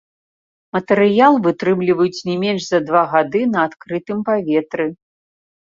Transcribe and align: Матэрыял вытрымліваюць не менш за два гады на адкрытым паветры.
Матэрыял 0.77 1.33
вытрымліваюць 1.47 2.25
не 2.31 2.35
менш 2.45 2.61
за 2.71 2.79
два 2.87 3.03
гады 3.13 3.45
на 3.53 3.63
адкрытым 3.69 4.19
паветры. 4.33 4.93